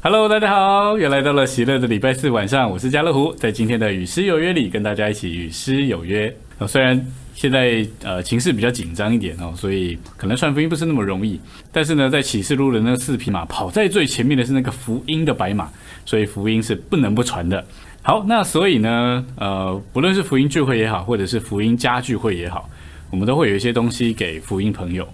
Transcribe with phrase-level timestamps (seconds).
[0.00, 6.32] Hello，大家好，又来到了喜乐的礼拜四晚上，我是家乐福，在今天的与诗有约里跟大家一起与诗有约。
[6.58, 7.04] 哦，虽然
[7.34, 11.40] 现在呃情势比较紧张一点哦，所以可能传福音不是那么容易，
[11.72, 15.68] 但是呢，在启示录的那四匹马跑在最前面的是那个福音的白马，
[16.06, 17.62] 所以福音是不能不传的。
[18.00, 22.70] 好，那所以呢，呃，不论是福音聚会也好，或者是福音家聚会也好，
[23.10, 25.06] 我们都会有一些东西给福音朋友。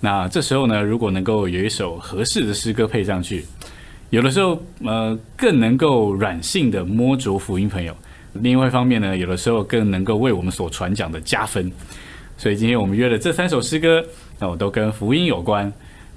[0.00, 3.44] 那这时候呢，如果能够有一首合适的诗歌配上去。
[4.10, 7.92] 有的时候，呃，更能够软性的摸着福音朋友；
[8.34, 11.70] 另外一方面呢，有的时候更能够为我们所传讲的加分。
[12.36, 14.04] 所以今天我们约了这三首诗歌，
[14.38, 15.72] 那我都跟福音有关。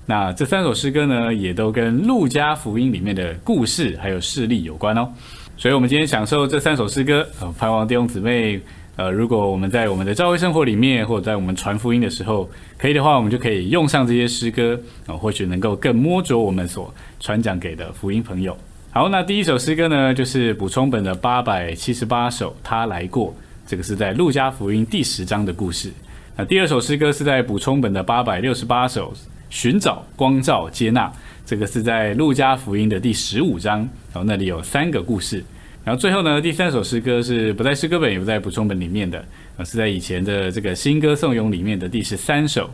[0.06, 5.08] 那这三首诗歌呢，也都跟路加福音里面的故事还有事例有关哦。
[5.56, 8.60] 所以，我们今天享受这三首诗歌，呃，盼望弟兄姊妹。
[8.96, 12.48] 呃，如果我们在我们的教会生活里面，或者在我们传福音的时候，
[12.78, 18.56] 可以的话，我们就可以用上这些诗歌啊，或许能够更摸着我们所传讲给的福音朋友。
[18.92, 23.34] 好，那第一首诗歌呢，就是补充本的八百七十八首，他来过，
[23.66, 25.92] 这个是在路加福音第十章的故事。
[26.36, 29.12] 那第二首诗歌是在补充本的八百六十八首，
[29.50, 31.12] 寻找光照接纳，
[31.48, 33.80] 这个是在路加福音的第十五章，
[34.14, 35.44] 然后那里有三个故事。
[35.86, 39.24] 然后最后呢，第三首诗歌是不在诗歌本也不在补充本里面的，
[39.58, 42.70] 而是在以前的这个新歌颂咏里面的第十三首，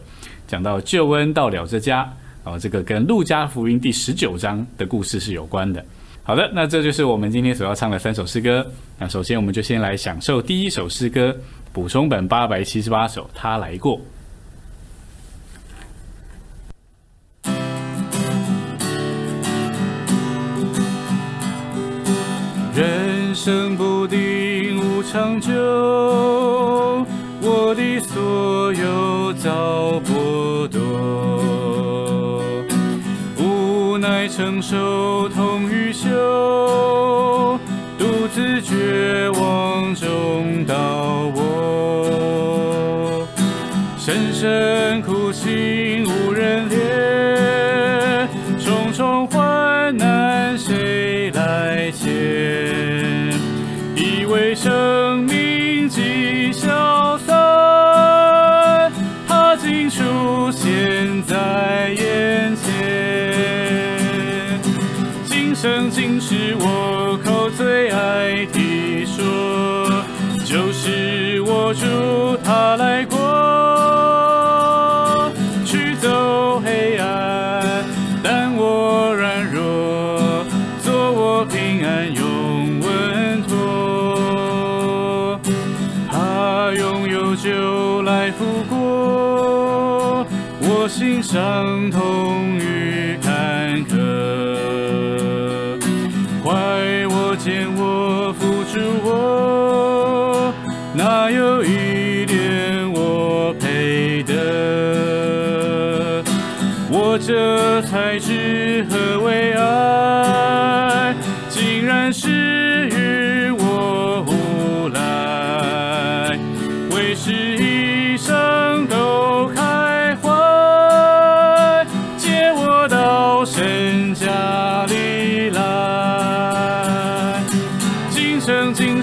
[0.48, 2.08] 讲到救恩到了这家，
[2.46, 5.84] 然后这个跟路加福音第十九章的故事是有关的。
[6.22, 8.64] 好的，那这就是我们今天所要唱的三首诗歌。
[9.00, 11.36] 那首先我们就先来享受第一首诗歌，
[11.74, 14.00] 补充本八百七十八首，他来过。
[23.50, 25.52] 人生不定无长久，
[27.42, 30.80] 我的所有遭剥夺，
[33.40, 35.28] 无奈承受
[70.82, 71.86] 是我主，
[72.42, 73.18] 他来过，
[75.66, 77.84] 驱走黑暗，
[78.24, 80.46] 但我软弱，
[80.82, 85.38] 做我平安永稳妥。
[86.10, 90.26] 他拥有就来复过，
[90.62, 92.58] 我心伤痛。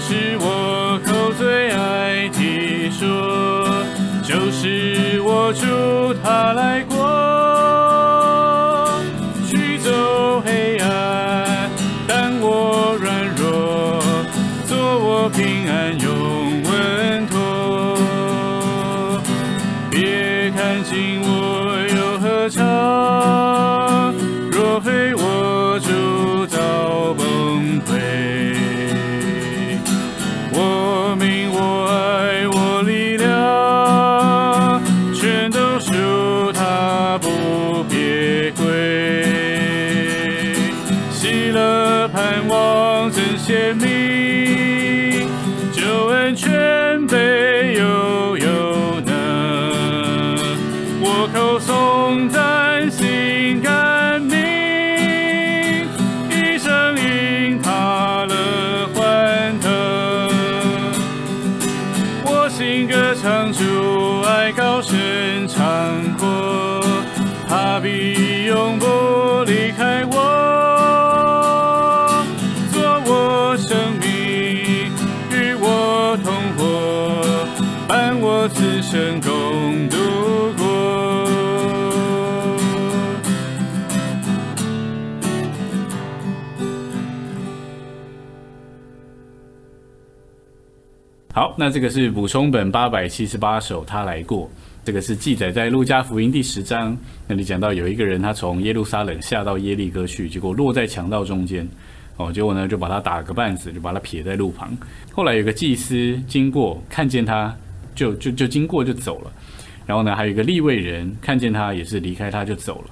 [0.09, 3.83] 是我口最爱的说，
[4.23, 5.65] 就是我主
[91.59, 94.47] 那这个是补充本八百七十八首，他来过。
[94.85, 96.95] 这个是记载在路加福音第十章
[97.27, 101.67] 那里讲到，有一个人他从耶路撒冷下到耶利哥去，结果落在强盗中间，
[102.17, 104.71] 哦，结果呢就把他打个半死，就把他撇在路旁。
[105.11, 107.51] 后来有个祭司经过，看见他
[107.95, 109.31] 就就就经过就走了。
[109.87, 112.91] 然后呢，还有一个立位人看见他也是离开他就走了。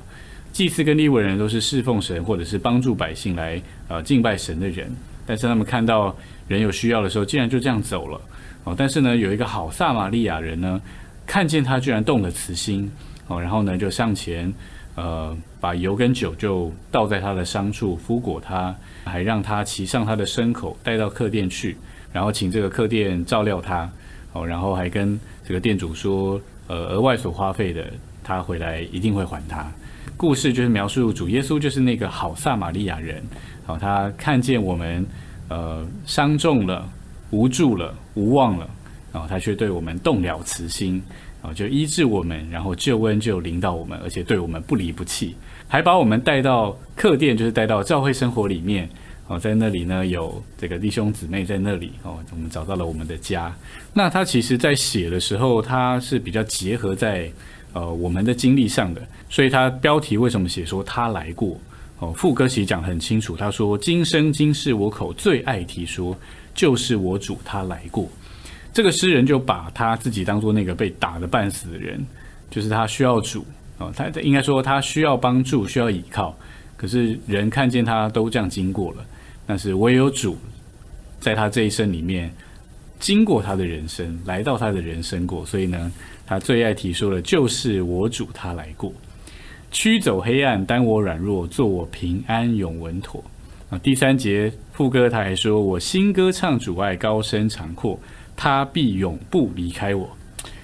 [0.51, 4.91] 祭司跟立位人都是侍奉神或者是帮助百姓来呃敬拜神的人，
[5.23, 6.13] 但是他们看到
[6.47, 8.19] 人有需要的时候，竟然就这样走了。
[8.65, 10.81] 哦，但是呢，有一个好撒玛利亚人呢。
[11.27, 12.87] 看见他居然动了慈心
[13.25, 14.53] 哦，然后呢就上前，
[14.93, 18.75] 呃，把油跟酒就倒在他的伤处敷裹他，
[19.05, 21.75] 还让他骑上他的牲口带到客店去，
[22.13, 23.89] 然后请这个客店照料他
[24.33, 27.91] 哦，然后还跟这个店主说，呃，额外所花费的
[28.23, 29.65] 他回来一定会还他。
[30.15, 33.23] 故事就是描述主耶稣就是那个好撒玛利亚人，
[33.65, 35.03] 好，他看见我们
[35.49, 36.87] 呃伤重了、
[37.35, 38.69] 无助了、无望了。
[39.11, 41.01] 然后他却对我们动了慈心，
[41.41, 45.33] 啊，就医治我们，然后救恩就临到我们，而且对我们不离不弃，
[45.69, 48.89] 还把我们带到客店，就是带到教会生活里面，
[49.27, 53.55] 哦，在那里呢有这个弟兄姊妹在那里，哦，我们找到了我们的家。
[53.93, 57.31] 那他其实在写的时候，他是比较结合在
[57.71, 61.57] 呃我们的经历上的，所以他标题为什么写说他来过？
[61.99, 66.13] 哦，副歌其实讲很清楚，他说今生今世我口最爱提说，
[66.55, 68.09] 就是我主他来过。
[68.73, 72.03] 这个诗人就把他自己当做那个被打的半死的人，
[72.49, 73.45] 就是他需要主
[73.77, 76.35] 哦，他应该说他需要帮助，需要依靠。
[76.75, 79.05] 可是人看见他都这样经过了，
[79.45, 80.37] 但是唯有主
[81.21, 82.29] 在他这一生里面
[82.99, 85.89] 经过他的人生，来到他的人生过，所以呢，
[86.27, 88.91] 他最爱提说的就是我主他来过，
[89.71, 93.23] 驱走黑暗，担我软弱，做我平安永稳妥
[93.69, 93.77] 啊。
[93.79, 97.99] 第三节副歌他还说，我新歌唱主爱高声长阔。
[98.37, 100.09] 他必永不离开我，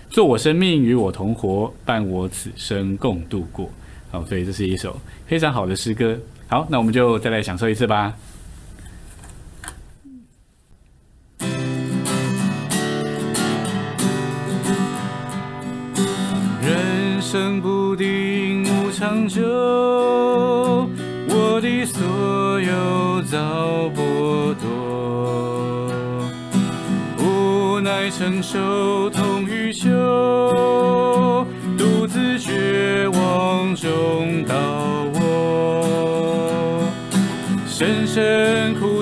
[0.09, 3.69] 做我生命与我同活，伴我此生共度过。
[4.12, 6.19] 好，所以这是一首非常好的诗歌。
[6.50, 8.13] 好，那我们就再来享受一次吧。
[28.17, 29.87] 承受痛与羞，
[31.77, 34.53] 独自绝望中倒
[35.13, 36.83] 卧，
[37.65, 39.00] 深深苦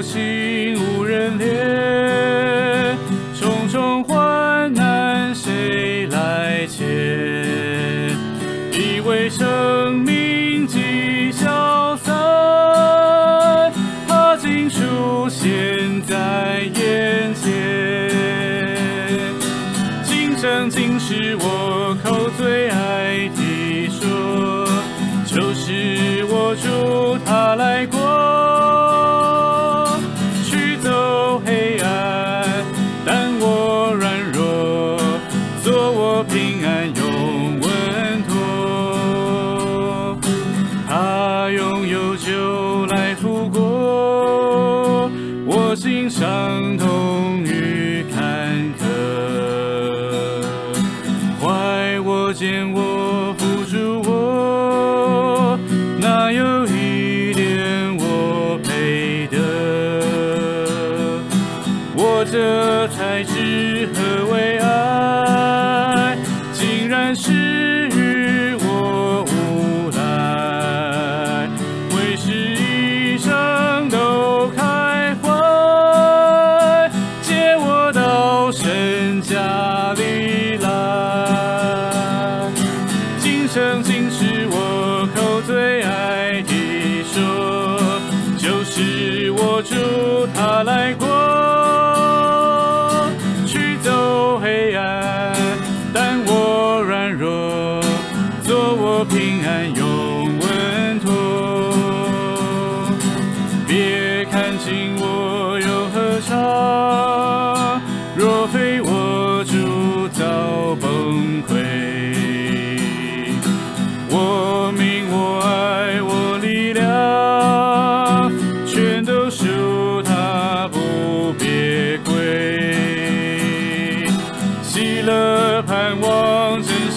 [26.61, 27.08] 就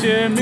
[0.03, 0.42] się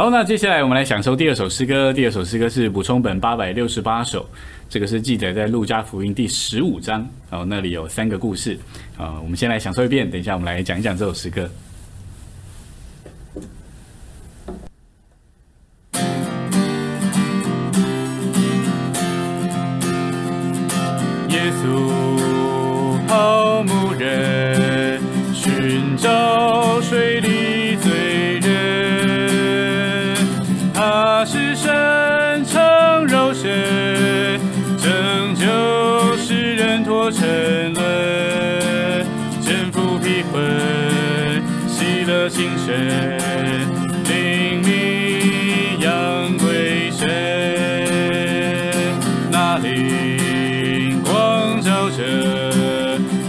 [0.00, 1.92] 好，那接下来我们来享受第二首诗歌。
[1.92, 4.26] 第二首诗歌是补充本八百六十八首，
[4.66, 8.58] 这个是记载在路加福音第十五章，然后，那里有三个故事。
[8.96, 11.46] 啊，我们先来享受一遍，等一下我们来讲一讲这首诗歌。
[44.04, 47.06] 灵命扬归神。
[49.30, 52.02] 那里光照着，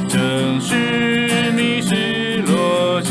[0.08, 3.10] 正是迷失落者。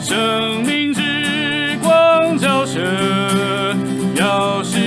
[0.00, 2.80] 生命之光照射，
[4.14, 4.78] 要使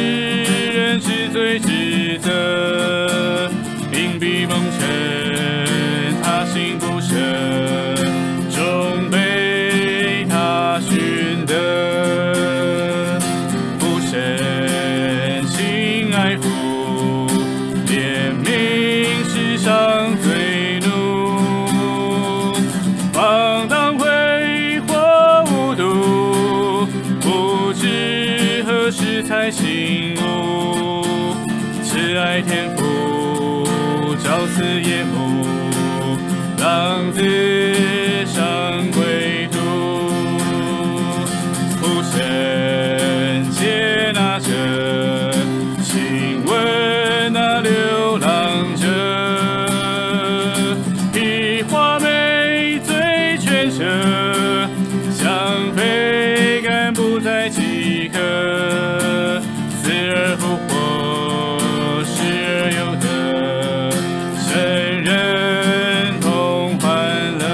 [0.74, 3.52] 人知罪知责，
[3.92, 5.25] 隐蔽蒙尘，
[57.46, 58.18] 不再饥渴，
[59.70, 63.06] 死而复活，失而有得，
[64.42, 67.46] 神人同欢乐。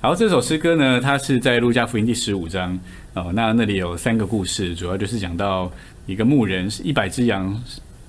[0.00, 2.78] 好，这首诗歌呢，它是在路加福音第十五章
[3.14, 3.32] 哦。
[3.34, 5.68] 那那里有三个故事，主要就是讲到
[6.06, 7.60] 一个牧人是，一百只羊，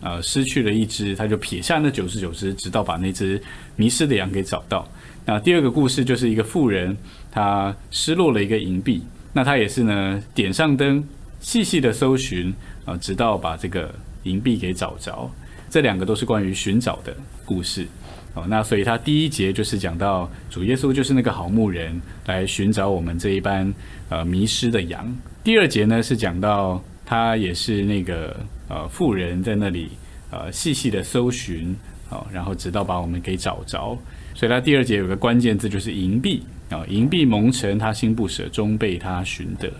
[0.06, 3.42] 呃，失去了一只，他就撇下那九十九只，直到把那只
[3.76, 4.88] 迷失的羊给找到。
[5.26, 6.96] 那第二个故事就是一个妇人，
[7.32, 9.02] 她失落了一个银币，
[9.34, 11.04] 那她也是呢，点上灯，
[11.40, 12.54] 细细的搜寻
[12.86, 15.28] 啊、直到把这个银币给找着。
[15.72, 17.12] 这两个都是关于寻找的
[17.44, 17.88] 故事。
[18.36, 23.74] 哦，那所以他第一节就是讲到主耶稣就是那个好牧人，来寻找我们这一班
[24.10, 25.12] 呃迷失的羊。
[25.44, 28.36] 第二节呢是讲到他也是那个
[28.68, 29.90] 呃富人在那里
[30.32, 31.76] 呃细细的搜寻，
[32.10, 33.98] 哦，然后直到把我们给找着。
[34.34, 39.72] 所以他第二节有个关键字就是银币啊，银币蒙尘，他心不舍，终被他寻得。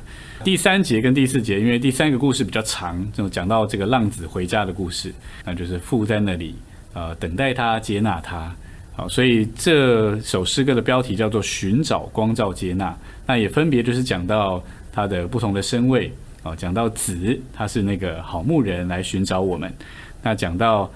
[0.44, 5.14] 第三节跟第四节，因为第三个故事比较长，就讲到这个浪子回家的故事，
[5.44, 6.56] 那就是父在那里。
[6.94, 8.56] 呃，等待他接纳他，
[8.94, 12.98] 好，所以这首诗歌的标题叫做“寻找光照接纳”。
[13.28, 14.64] 那也分别就是讲到
[14.94, 16.10] 他的不同的身位，
[16.46, 19.74] 哦，讲到子他是那个好牧人来寻找我们，
[20.22, 20.90] 那讲到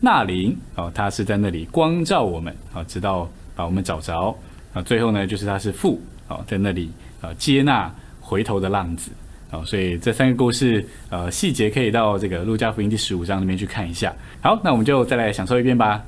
[0.00, 4.36] 纳灵哦，他是在那里光照我们，啊，直到把我们找着，
[4.74, 7.88] 啊，最后呢就是他是父，哦，在那里呃接纳
[8.20, 9.12] 回头的浪子。
[9.52, 14.12] 哦，所以这三个故事，呃，细节可以到这个路加福音第十五章里面去看一下。
[14.40, 16.04] 好，那我们就再来享受一遍吧。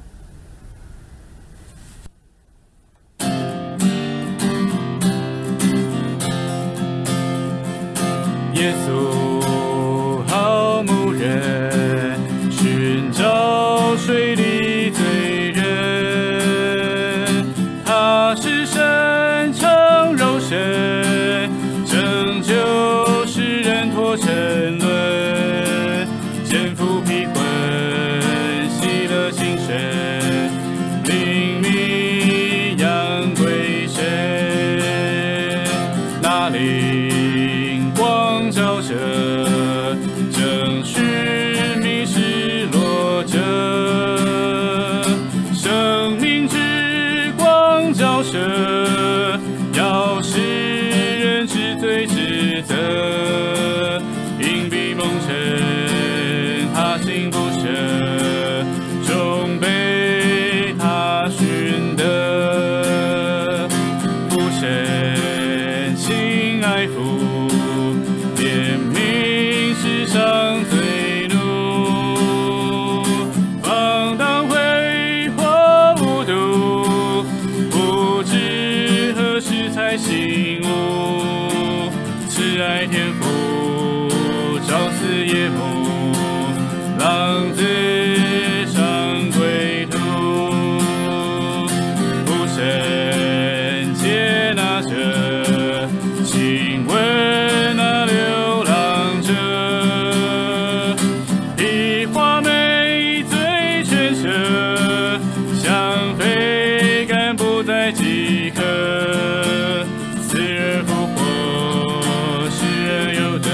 [108.58, 109.86] 即刻，
[110.20, 113.46] 死而复活，世人有得，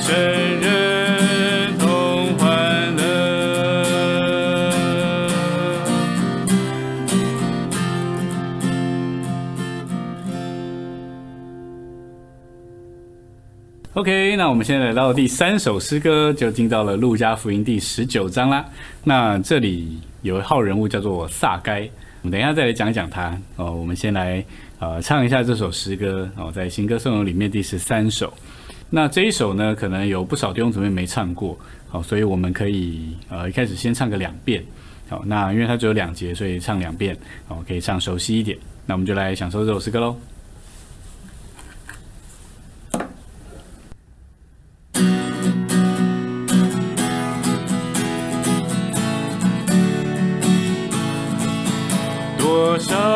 [0.00, 0.14] 神
[0.60, 3.02] 人同欢乐。
[13.94, 18.64] OK，那我们现在来到第三首诗歌，就进到了路加福音第十九章啦。
[19.02, 21.90] 那这里有一号人物叫做撒该，
[22.24, 23.70] 我们等一下再来讲讲它哦。
[23.70, 24.42] 我们先来
[24.78, 28.32] 呃唱一下这首诗歌哦，在新歌颂咏里面第十三首。
[28.88, 34.64] 那这一首呢，可能有不少弟兄姊妹没唱过，好，所以我们可以呃一开始先唱个两遍。
[35.06, 37.14] 好，那因为它只有两节，所以唱两遍，
[37.46, 38.56] 好，可以唱熟悉一点。
[38.86, 40.16] 那我们就来享受这首诗歌喽。
[52.86, 53.13] 多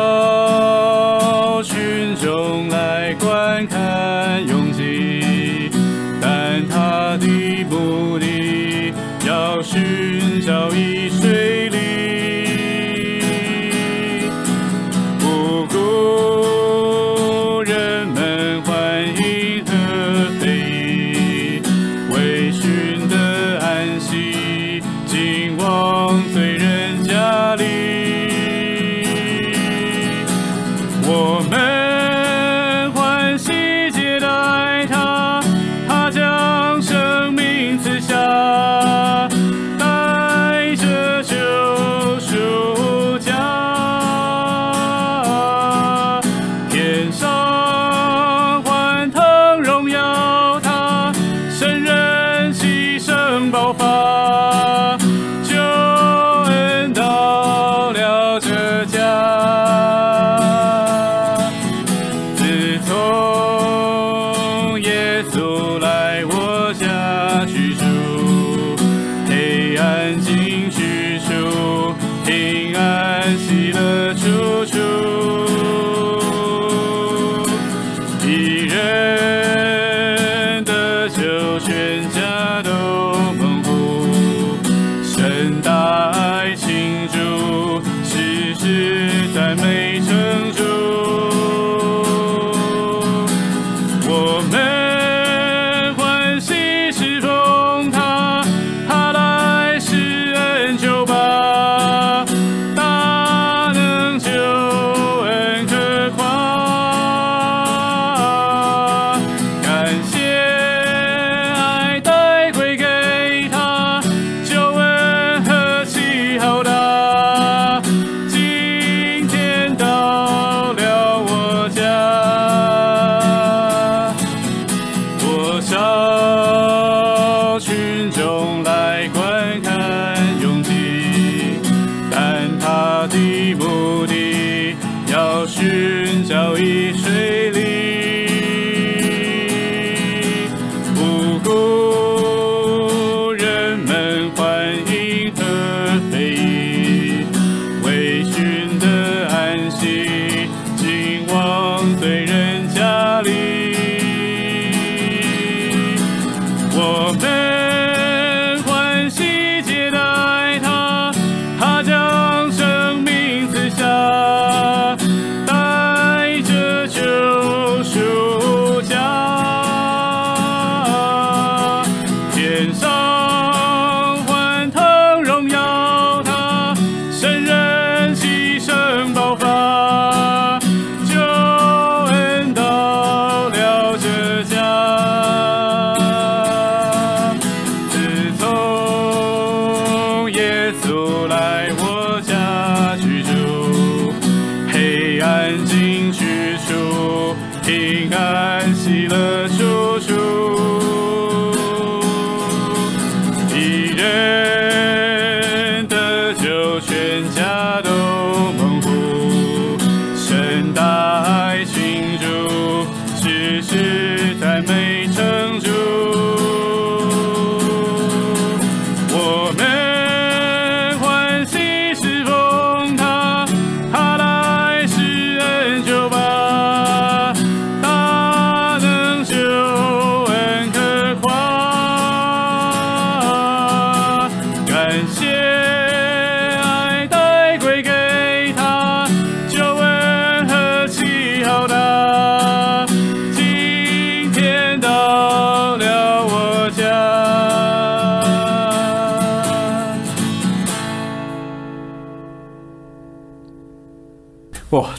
[156.79, 157.48] for them.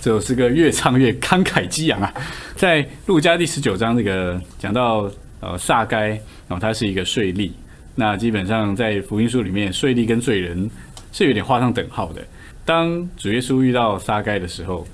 [0.01, 2.11] 这首诗歌越唱越慷慨激昂啊！
[2.57, 5.11] 在路加第十九章这个讲到
[5.41, 7.51] 呃撒该，然后他是一个税吏，
[7.97, 10.71] 那基本上在福音书里面，税吏跟罪人
[11.13, 12.23] 是有点画上等号的。
[12.65, 14.87] 当主耶稣遇到撒该的时候，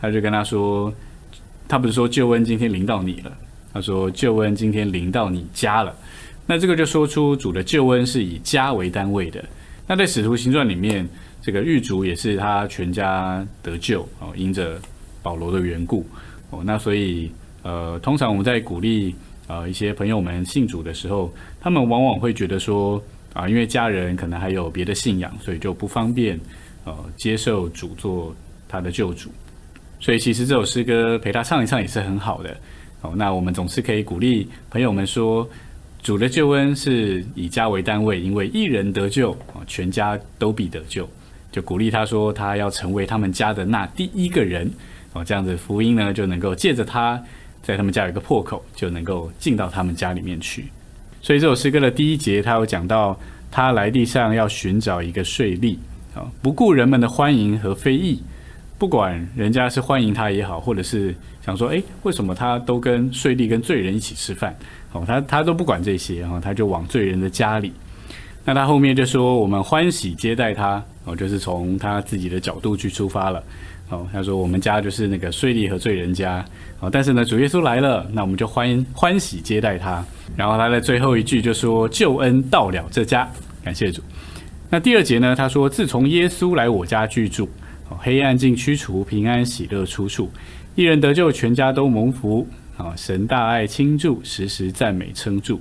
[0.00, 0.90] 他就跟他说，
[1.68, 3.30] 他不是说救恩今天临到你了，
[3.70, 5.94] 他说救恩今天临到你家了。
[6.46, 9.44] 那这个就说出主的救恩是以家为单位的。
[9.86, 11.06] 那在使徒行传里面，
[11.44, 14.80] 这个狱卒也是他全家得救哦，因着
[15.22, 16.06] 保罗的缘故
[16.48, 16.62] 哦。
[16.64, 17.30] 那所以
[17.62, 19.14] 呃，通常我们在鼓励
[19.46, 21.30] 呃一些朋友们信主的时候，
[21.60, 23.02] 他们往往会觉得说
[23.34, 26.40] 啊，因为家人可能还有别的信仰，所以就不方便
[26.84, 28.34] 呃接受主做
[28.66, 29.30] 他的救主。
[30.00, 32.56] 所以其实这首诗歌陪他唱一唱也是很好的
[33.02, 33.12] 哦。
[33.14, 35.46] 那我们总是可以鼓励朋友们说。
[36.02, 41.08] 主的救恩是以家为单位，因为一人得救啊，全家都必得救。
[41.54, 44.68] 就鼓励他说，他要成为他们家的那第一个人
[45.12, 47.22] 哦，这样子福音呢就能够借着他
[47.62, 50.64] 在他们家有一个破口，就能够进到他们家里面去。
[51.22, 53.16] 所以这首诗歌的第一节，他有讲到
[53.52, 55.76] 他来地上要寻找一个税吏
[56.12, 58.20] 啊，不顾人们的欢迎和非议，
[58.76, 61.14] 不管人家是欢迎他也好，或者是
[61.46, 64.52] 想说，哎，为什么他都跟税吏跟罪人一起吃饭？
[64.90, 67.72] 哦，他他都不管这些，然后他就往罪人的家里。
[68.44, 73.42] 那他后面就说：“我们欢喜接待他。”哦，就是从他自己的角度去出发了。
[73.90, 76.44] 哦，他说：“我们家就是那个税吏和罪人家。”
[76.80, 80.04] 哦，但是呢，主耶稣来了，那我们就欢欢喜接待他。
[80.36, 83.28] 然后他在最后一句就说：“救恩到了这家，
[83.62, 84.02] 感谢主。”
[84.70, 87.48] 那第二节呢，他说：“自从耶稣来我家居住，
[87.88, 90.30] 哦，黑暗尽驱除，平安喜乐出处，
[90.74, 95.60] 一人得救，全家都蒙福。”啊，神大爱倾注，时时赞美称助。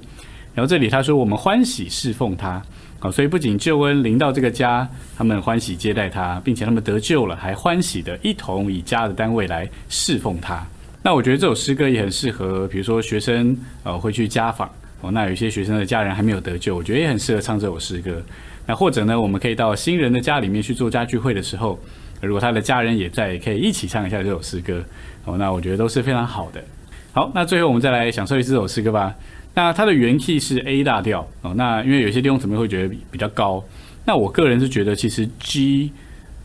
[0.55, 2.59] 然后这里他说，我们欢喜侍奉他。
[3.03, 4.87] 啊，所以不仅救恩临到这个家，
[5.17, 10.65] 他们欢喜接待他，并且他们得救了，还欢喜的一同以家的单位来侍奉他。
[11.03, 14.69] 那我觉得这首诗歌也很适合，比如说学生呃会去家访
[15.01, 18.23] 哦，那有些学生的家人还没有得救，我觉得也很适合唱这首诗歌。
[18.65, 21.77] 那或者呢，我们可以到新人的家里面去做家聚会的时候，
[22.21, 24.81] 如果他的家人也在，也可以一起唱一下这首诗歌
[25.25, 25.37] 哦。
[25.37, 26.63] 那我觉得都是非常好的。
[27.11, 29.13] 好，那最后我们再来享受一这首诗歌吧。
[29.53, 31.53] 那它的原 key 是 A 大调哦。
[31.55, 33.63] 那因为有些地方怎么会觉得比较高？
[34.05, 35.91] 那我个人是觉得其实 G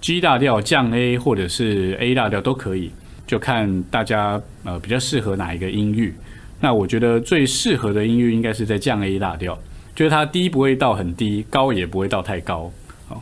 [0.01, 2.91] G 大调降 A 或者是 A 大调都可以，
[3.27, 6.15] 就看大家呃比较适合哪一个音域。
[6.61, 9.59] 那我觉得最适合的音域应该是在降 A 大调，
[9.95, 12.71] 就是它低不会到很低，高也不会到太高。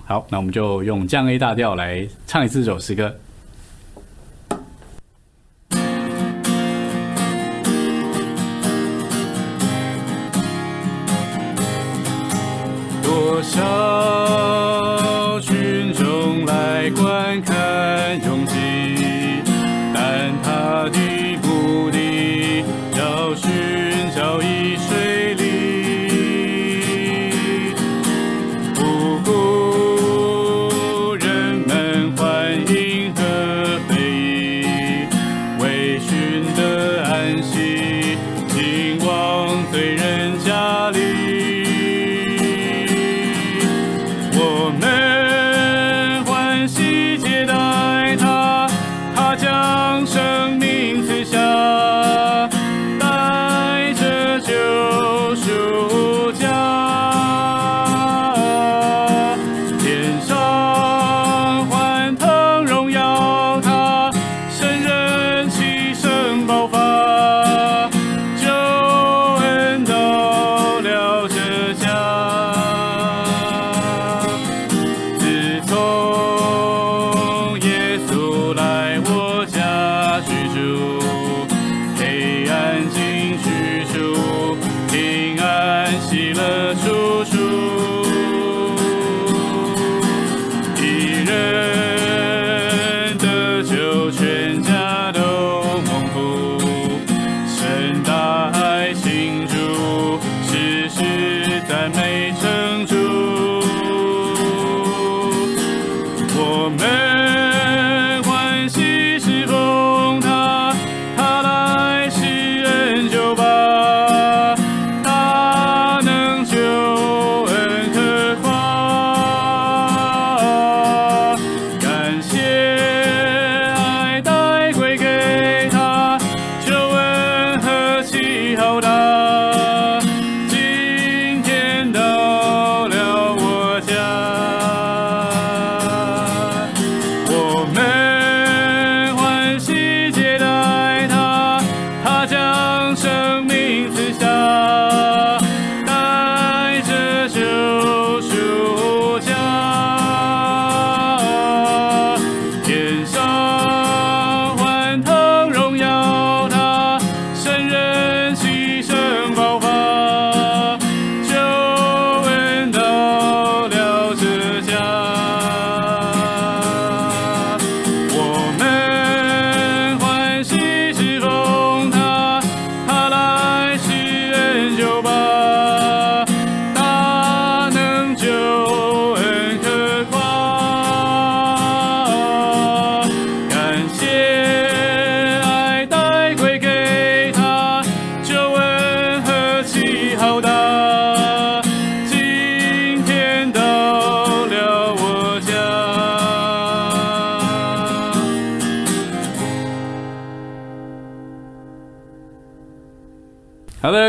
[0.04, 3.14] 好，那我们就用降 A 大调来唱一次这首诗歌。
[13.36, 14.05] 我想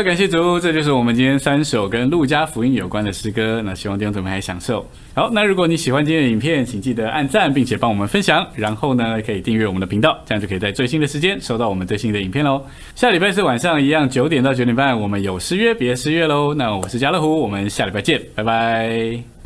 [0.08, 3.60] 感谢主，这就是我们今天三首跟路加福音有关的诗歌。
[3.62, 4.82] 那希望弟兄姊妹还享受。
[5.14, 8.46] 好，那如果你喜欢今天的影片，请记得按赞，并且帮我们分享。
[8.54, 12.64] 然后呢，可以订阅我们的频道，这样就可以在最新的时间收到我们最新的影片喽。
[12.94, 16.54] 下礼拜四晚上一样九点到九点半，我们有失约别失约喽。
[16.54, 19.37] 那我是家乐虎，我们下礼拜见，拜拜。